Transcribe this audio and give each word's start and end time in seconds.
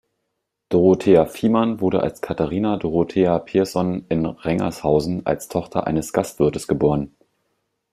Dorothea 0.69 1.27
Viehmann 1.27 1.79
wurde 1.79 2.01
als 2.01 2.21
Katharina 2.21 2.77
Dorothea 2.77 3.37
Pierson 3.37 4.07
in 4.09 4.25
Rengershausen 4.25 5.23
als 5.27 5.47
Tochter 5.47 5.85
eines 5.85 6.11
Gastwirtes 6.11 6.67
geboren. 6.67 7.15